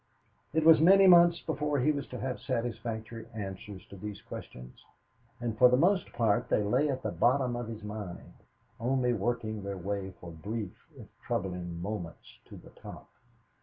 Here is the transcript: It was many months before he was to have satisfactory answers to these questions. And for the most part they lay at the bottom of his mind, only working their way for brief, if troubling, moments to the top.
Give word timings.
It 0.51 0.65
was 0.65 0.81
many 0.81 1.05
months 1.05 1.41
before 1.41 1.79
he 1.79 1.91
was 1.91 2.07
to 2.07 2.17
have 2.19 2.39
satisfactory 2.39 3.27
answers 3.35 3.85
to 3.91 3.95
these 3.95 4.19
questions. 4.23 4.83
And 5.39 5.55
for 5.55 5.69
the 5.69 5.77
most 5.77 6.11
part 6.13 6.49
they 6.49 6.63
lay 6.63 6.89
at 6.89 7.03
the 7.03 7.11
bottom 7.11 7.55
of 7.55 7.67
his 7.67 7.83
mind, 7.83 8.33
only 8.79 9.13
working 9.13 9.61
their 9.61 9.77
way 9.77 10.09
for 10.19 10.31
brief, 10.31 10.75
if 10.97 11.05
troubling, 11.21 11.79
moments 11.83 12.39
to 12.45 12.57
the 12.57 12.71
top. 12.71 13.09